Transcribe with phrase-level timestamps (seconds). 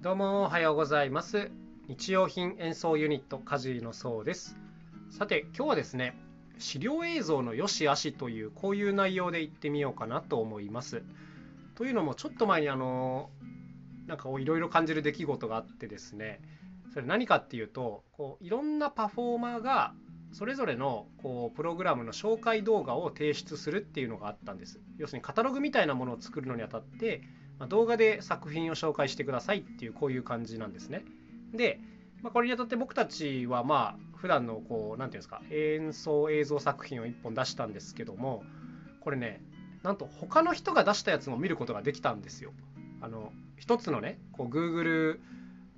[0.00, 1.50] どうもおはようございます。
[1.88, 4.56] 日用品演奏ユニットカジのそうです。
[5.10, 6.16] さて今日はですね
[6.60, 11.02] 資料映像の良し悪しというこういう内容で言ってみようかなと思います。
[11.74, 13.30] というのもちょっと前にあの
[14.06, 16.42] なんかいろいろ感じる出来事があってですね
[16.94, 19.94] それ何かっていうとこういろんなパフォーマーが
[20.32, 24.80] それぞれのこうプログラムの紹介動画を提出するっていうのがあったんです。
[24.96, 27.22] 要するにカタログみたいなものを作るのにあたって
[27.58, 31.04] ま動画で作品を紹介してくださいっていうこういう感じなんですね。
[31.52, 31.80] で、
[32.22, 38.42] まあ、これにあたって僕たちはまあ普段のこう何て言うんですか演奏映像作品を1本出したんですけども
[39.00, 39.40] これね
[39.82, 42.52] なんと他の人が出したやつも見ることができたんですよ。
[43.00, 45.18] あの一つのねこう Google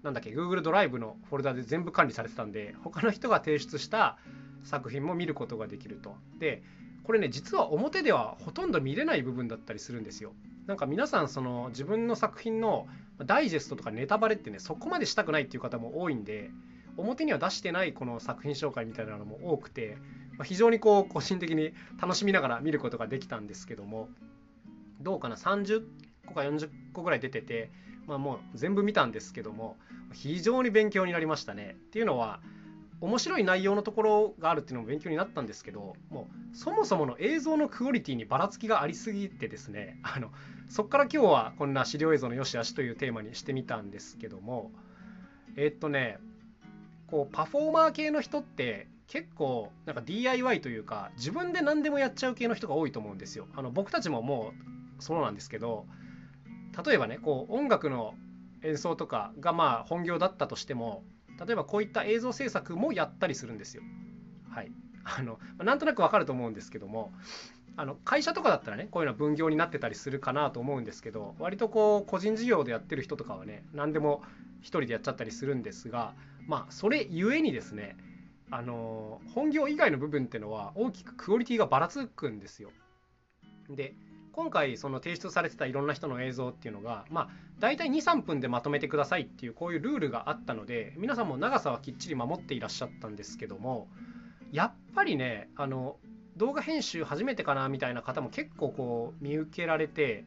[0.03, 4.17] なんだっけ Google ドライブのフォルダで全部管理されてたんで他の人が提出した
[4.65, 6.17] 作品も見ることができると。
[6.39, 6.63] で
[7.05, 10.33] これね実は表ではほとんど見れない部分だったりするんですよ。
[10.67, 12.87] なんか皆さんその自分の作品の
[13.25, 16.51] ダイジェストとかネタバレってねそこまでしたくないっていう方も多いんで
[16.97, 19.97] 表には出してないこの作品紹介みたいなのも多くて、
[20.39, 24.09] ま、非常にこう個人的に楽しみながら見ることができたんですけども
[25.01, 25.83] どうかな30
[26.27, 27.71] 個か40個ぐらい出てて、
[28.07, 29.77] まあ、もう全部見たんですけども
[30.13, 31.77] 非常に勉強になりましたね。
[31.79, 32.41] っていうのは
[33.01, 40.31] 面白い内容のところがあるっていうのも勉強になったんですけどもうそもそもの映像のクオリティにばらつきがありすぎてですねあの
[40.69, 44.71] そこから今日はこんな資料映像の良し悪しというテーマにしてみたんですけども
[45.57, 46.19] え、っとね
[47.11, 53.49] こうパフォーマー系の人って結構なんか DIY というか自分で何でもやっちゃう系の人が多いと思うんですよ。
[53.57, 54.53] あの僕たちもも
[54.99, 55.87] うそうなんですけど
[56.87, 58.15] 例えばねこう音楽の
[58.63, 61.03] 演奏とかがまあ本業だったとしても
[61.45, 63.83] 例えばこういった映像制作もやったりするんですよ。
[64.51, 64.71] はい、
[65.05, 67.13] あのなんとなくわかると思うんですけども
[67.77, 74.23] あの会社とかだったらねこういうのは分業になってたりするかなと思うんですけど割とこう個人事業でやってる人とかはね何でも
[74.61, 76.15] 一人でやっちゃったりするんですが
[76.47, 77.97] まあそれゆえにですね
[78.51, 82.71] あの本業以外の部分っていうのは大きくクオリティがばらつくんですよ。
[83.69, 83.95] で
[84.33, 93.89] 今回その提出されてたいろんな人の映像っていうのがまあ大体23分でまとめてくださいっていうこういうルールがあったので皆さんも長さはきっちり守っていらっしゃったんですけども
[94.53, 95.97] やっぱりねあの
[96.37, 100.25] 動画編集初めてかなみたいな方も結構こう見受けられて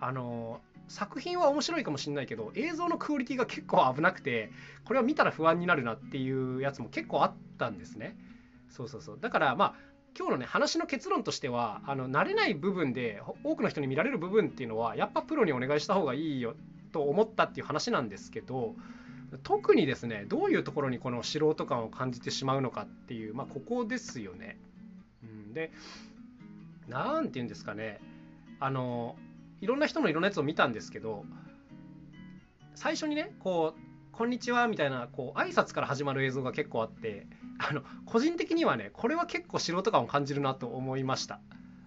[0.00, 4.50] あの作品は面白いかもしれないけど映像のクオリティが結構危なくて
[4.84, 8.16] これは見たら不安になるなっていうやつも結構あったんですね。
[8.70, 9.74] そうそうそうだからまあ
[10.18, 16.54] 今日のね話の結論としてはあの慣れない部分で多くの人に見られる部分っていうのはやっぱプロにお願いした方がいいよ
[16.92, 18.74] と思ったっていう話なんですけど
[19.44, 24.58] 特にですねどういうところにこの素人感を感じてしまうのかっていうまあここですよね。
[25.22, 25.70] うん、で
[26.88, 28.00] 何て言うんですかね。
[28.58, 29.16] あの
[29.60, 31.24] いろんな人のいろんなやつを見たんですけど
[32.74, 33.80] 最初にねこう
[34.18, 41.38] 「こんにちは」みたいなこう挨拶から始まる映像が結構あってあの個人的にはねこれは結構素人感を感じるなと思いました。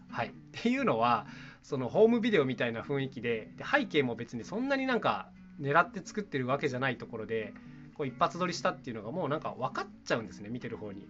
[0.09, 1.27] はい、っていうのは
[1.61, 5.27] そのホームビデオみたいな雰囲気でで背景も別にそんなになんか
[5.59, 7.53] 狙って作ってるわけじゃないところで
[7.95, 11.09] こう一発撮りしたっていうのがもうなんか分かっちゃうんですね見てる方に。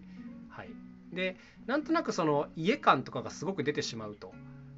[0.50, 0.72] はい、
[1.14, 4.34] でなんとなくその家感とかがすごく出てしまうと。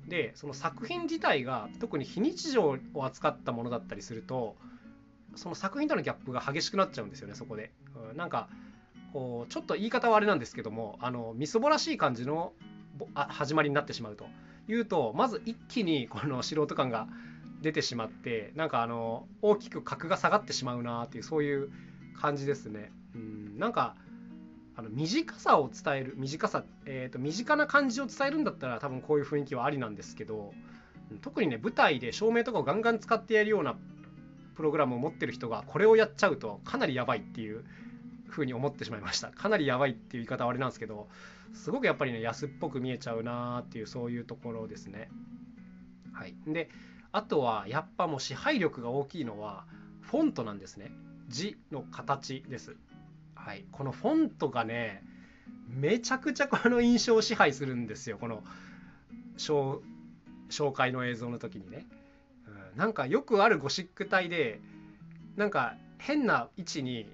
[0.10, 4.58] でその作品自体が特に非日常を扱ったものだったりすると
[5.36, 7.72] その作品とのギャップが激しくなっちゃうんですよねそこで。
[8.10, 8.50] うん、なんか
[9.14, 12.54] こうちょっと言い方はあれなんですけどもあのみそぼらしい感じの
[13.14, 14.26] あ始まりになってしまうと
[14.68, 17.08] いうとまず一気にこの素人感が
[17.62, 21.72] 出てしまってなんかあの大きく格が下がってしまうなっていうそういう
[22.20, 22.92] 感じですね。
[23.16, 23.96] うんなんか
[24.76, 30.52] あの短さを伝える短さ、えーと、身近な感じを伝えるんだったら多分こういう雰囲気はありなんですけど
[31.22, 33.76] 特にね舞台で照明とかをガンガン使ってやるような
[34.56, 37.64] プログラムを持ってる人がこれをやっちゃうとかなりやばいっていう
[38.28, 39.30] ふに思ってしまいました。
[39.30, 41.08] かなりやばいっていう言い方はあれなんですけど
[41.54, 45.10] すごくやっぱりね安っぽく見えちゃうなーっていうそういうところですね。
[46.14, 46.36] はい。
[46.48, 46.70] で
[47.12, 49.66] あとはやっぱもう支配力が大きいのは
[50.02, 50.92] フォントなんですね。
[51.28, 52.76] 字の形です。
[53.36, 53.66] はい。
[53.72, 55.04] このフォントがね
[55.68, 58.18] めちゃくちゃこの印象を支配するんですよ。
[58.18, 58.44] この
[59.38, 59.82] 紹
[60.72, 61.88] 介の映像の時にね、
[62.76, 64.62] なんかよくあるゴシック体で
[65.36, 67.08] なんか変な位置に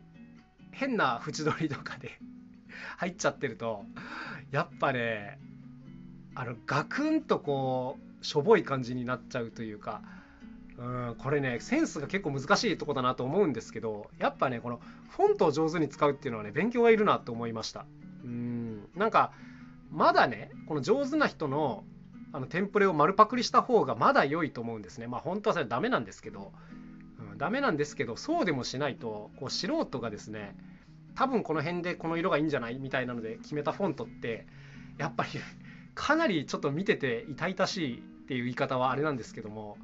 [0.71, 2.19] 変な縁取りとかで
[2.97, 3.85] 入っちゃってると
[4.51, 5.39] やっぱね
[6.35, 10.01] あのガクンとこうしょぼい感じになっちゃうというか
[10.77, 14.79] うんこれねセンスが結構難しいとこだなと思うんですけどやっぱねこの
[15.09, 17.85] フォントを上手に使うっていうのはね勉強がいるなと思いました。
[18.23, 19.33] うんなんか
[19.91, 21.83] まだねこの上手な人の
[22.31, 25.07] あのテンプレを丸パクリした方がまだ良いと思うんですね。
[25.07, 26.51] まあ本当はそれダメなんですけど。
[27.31, 30.55] うん、ダメなんですけどそうでもしないとこう素人がですね
[31.15, 32.79] 多分この辺でこの色がいいんじゃない？
[32.79, 34.47] みたいなので決めたフォントって
[34.97, 35.31] やっぱり
[35.95, 39.77] かなりちょっと見てて痛々しいっていう言い方はあれなんですけども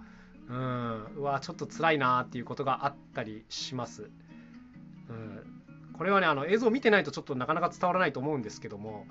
[0.48, 4.10] うんうわちょっと辛いなっていうことがあったりします。
[5.10, 5.42] うん、
[5.92, 9.08] これはねあの映像を見てないとちょっとなかなか伝わらないと思うんですけども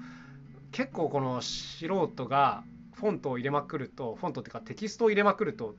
[0.72, 2.64] 結構この素人が
[2.94, 5.75] フォントを入れまくるとフォントっていうかテキストを入れまくると、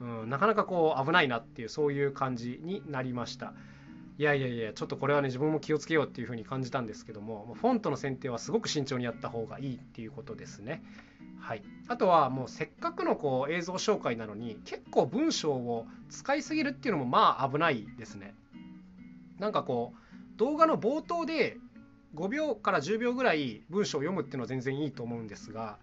[0.00, 3.52] うん、なかなかこう危ないなっていうそういう感じになりました。
[4.16, 10.84] いやいやいやちょっとこれはね自分も気をつけようっていうふうに感じたんですけどもフォントの選定はすごく慎重にやった方がいいっていうことですね。
[11.40, 18.34] はい、あとはもうせっかくのこう映像紹介なのに結構文章を使いすぎるっていうのもまあ危ないですね。
[19.38, 21.58] なんかこう動画の冒頭で
[22.14, 25.78] 5秒から10秒ぐらい文章を読むっていうのは全然いいと思うんですが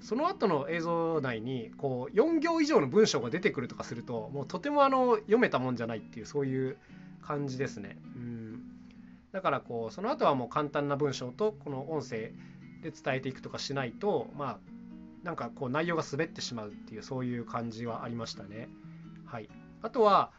[0.00, 6.76] その後の映像内にこう4行以上の文章が出てくるとかするともうとてもあの読めたもんじゃないっていうそういう
[7.22, 7.98] 感じですね。
[8.16, 8.74] うん
[9.32, 12.30] だからこうその後はもう簡単な文章とこの音声
[12.82, 14.58] で伝えていくとかしないとまあ
[15.24, 18.68] なんかこう内容が滑ってしまうっていうそういう感じはありましたね。
[19.24, 19.48] はい、
[19.82, 20.30] あとは、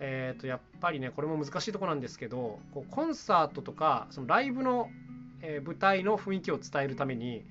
[0.00, 4.90] えー、とやっぱりねこれも難しいとこなんですけどこうコンサートとかそのライブの、
[5.40, 7.44] えー、舞台の雰囲気を伝えるために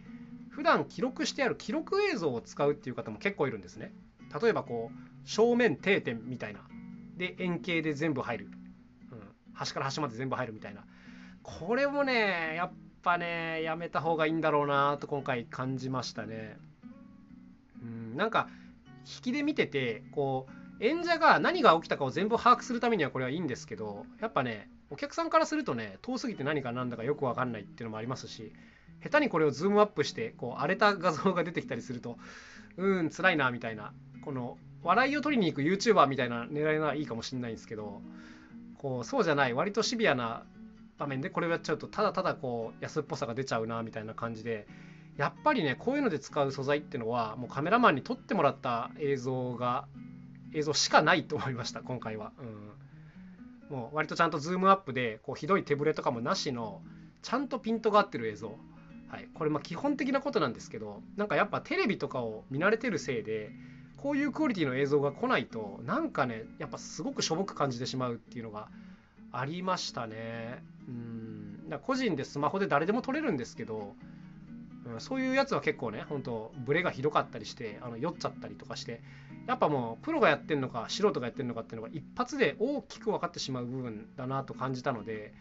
[0.51, 3.93] 普段記録してある記録映像を使うっていう方も結構いるんですね。
[4.41, 6.61] 例えばこう正面定点みたいな。
[7.17, 8.47] で円形で全部入る、
[9.11, 9.19] うん、
[9.53, 10.83] 端から端まで全部入るみたいな。
[11.43, 12.71] これもねやっ
[13.01, 16.57] ぱねやめた方がいいんだろうなと今回感じましたね。
[17.81, 18.47] うん、なんか
[19.05, 20.47] 引きで見ててこ
[20.79, 28.51] う演者が何が起きたかを全部把握するためにはこれはいいんですけどやっぱねお客さんからするとね遠すぎて何か何だかよく分かんないっていうのもありますし
[29.03, 32.17] 下手にこれをズームアップしてこう荒れた画像が出てきたりすると
[32.77, 33.93] うん辛いなみたいな。
[34.21, 38.01] この笑いを取りに行く YouTuber みたいな狙いはいいかもしれないんですけど
[38.77, 40.43] こうそうじゃない割とシビアな
[40.97, 44.67] 場面でこれをやっちゃうとただただこう安っぽさが出ちゃうなみたいな感じで
[45.17, 49.85] やっぱりねこういうので使う素材っていうのはもうカメラマンに撮ってもらった映像が
[50.53, 52.31] 映像しかないと思いました今回は、
[53.69, 56.81] うん、もう割とちゃんとズームアップでこうひどい手ぶれとかもなしの
[57.21, 58.57] ちゃんとピントが合ってる映像。
[59.11, 63.51] はい、これま基本的なことなんですけどなんかやっぱテレビとかを見慣れてるせいで
[63.97, 68.69] こういうクオリティの映像が来ないとなんかねやっぱすごくしょぼく感じてしまうっていうのが
[69.33, 70.63] ありましたね。
[70.87, 71.69] うん。
[71.69, 73.95] だ個人でスマホで誰でも撮れるんですけど、
[74.85, 79.01] うん、そういうやつは結構ね本当ブレがひどかったりしてあの酔っちゃったりとかして
[79.47, 85.33] やっぱもうプロがやってるのか素人がやってるのかっていうのが一発で大きく分かってしまう部分だなと感じたので、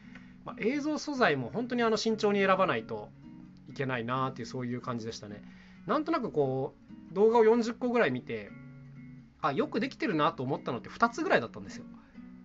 [0.44, 3.08] まあ、映像素材も本当にあの慎重に選ばないと
[3.70, 5.42] いけないなっていうそういう感じでしたね。
[5.86, 6.74] なんとなくこ
[7.10, 8.50] う動画を40個ぐらい見て
[9.40, 11.84] あよくできてるなと思ったのって2つぐらいだったんですよ。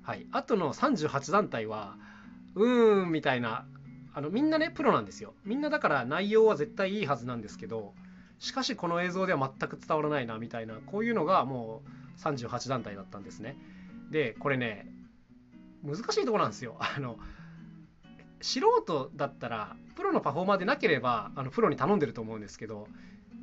[0.04, 1.98] はい、あとの38団体は
[2.54, 3.66] うーんみたいな
[4.14, 5.34] あのみんなねプロなんですよ。
[5.44, 7.94] みんなだから内容は絶対いいはずなんですけど
[8.40, 11.82] しかしこの映像では全く伝わらないなみたいなこういうのがも
[12.18, 13.58] う38団体だったんですね。
[14.12, 14.88] でこれね
[15.84, 16.78] 難しいとこなんですよ。
[16.80, 17.18] あの
[18.42, 22.88] 素人だったらプロのパフォーマーでなければあのプロに頼んでると思うんですけど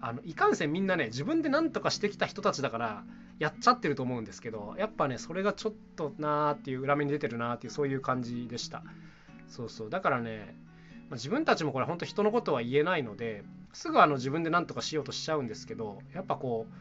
[0.00, 3.05] あのいかんせんみんなね自分で何とかしてきた人たちだから
[3.39, 8.82] やっちゃってると思うんですけどやっぱねそれがちょっとなーっていう裏目に出てるなーっていうそういう感じでした。
[9.49, 9.91] そうそう。
[9.91, 10.56] だからね
[11.13, 16.72] ま自分たちもこれ本当人のことは言えないのですぐあの自分で何とかしようとしちゃうんですけどやっぱこう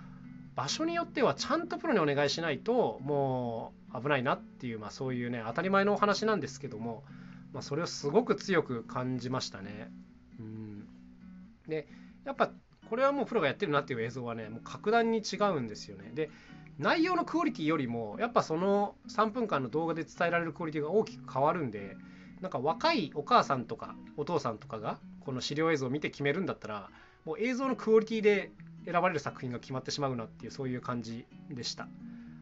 [0.56, 7.04] 場所によってはちゃんとプロにお願いしないともう危ないなっていう、まあ、そういうね当たり前のお話なんですけども
[7.54, 9.92] まあ、それをすごく強く感じましたね。
[10.40, 10.88] うん、
[11.68, 11.88] で
[12.26, 12.52] やっぱ
[12.90, 16.12] これはもうプロがやってるなっていう映像はねもう格段に違うんですよね。
[16.14, 16.30] で
[16.78, 21.96] 内容のクオリティよりもやっぱその3分間の動画で伝えられるクオリティが大きく変わるんで
[22.42, 26.90] なんか若いお母さんとかお父さんとかがこの資料映像を見て決めるんだったら
[27.24, 28.52] もう映像のクオリティで
[28.86, 31.88] 選ばれる作品が決まってしまうなっていうそういう感じでした。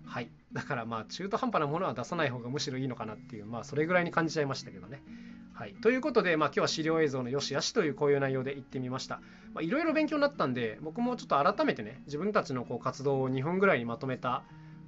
[0.10, 5.04] はい、だからまあ中途半端なものは出さない方がむしろいいのかなっていうまあそれぐらいに感じちゃいましたけどね。
[5.54, 9.20] はい、ということで、まあ、今日は資料映像の良し悪しというこういう内容で言ってみました。
[9.60, 14.44] いろいろ勉強になったんで僕もちょっと改めてね自分たちのこう活動を2分ぐらいにまとめた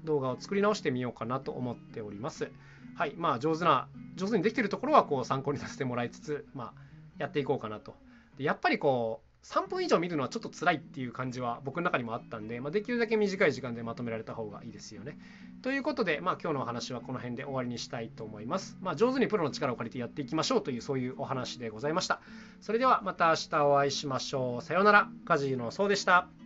[0.05, 2.51] 動画を作り直してみようかなと思っております。
[2.95, 6.81] はいまあ上手な上手にできてるところはこう参考にさせてもらいつつ、まあ、
[7.19, 7.95] やっていこうかなと。
[8.37, 15.17] でやっぱりこう3分以上見るのはちょっと辛いっていう感じは僕の中にもあったんで、まあ、できるだけ短い時間でまとめられた方がいいですよね。
[15.63, 18.77] ということで、まあ、今日のお話はこの辺で終わりにしたいと思います。
[18.81, 22.21] まあ、上手にプロの力を借りてやっていきましょうというそういうお話でございました。
[22.61, 24.61] それではまた明日お会いしましょう。
[24.61, 25.09] さようなら。
[25.25, 26.40] カジノそうでした。